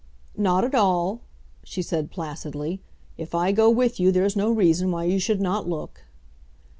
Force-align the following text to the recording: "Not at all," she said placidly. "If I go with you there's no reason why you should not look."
"Not 0.35 0.63
at 0.63 0.73
all," 0.73 1.21
she 1.63 1.83
said 1.83 2.09
placidly. 2.09 2.81
"If 3.19 3.35
I 3.35 3.51
go 3.51 3.69
with 3.69 3.99
you 3.99 4.11
there's 4.11 4.35
no 4.35 4.49
reason 4.49 4.89
why 4.89 5.03
you 5.03 5.19
should 5.19 5.39
not 5.39 5.69
look." 5.69 6.05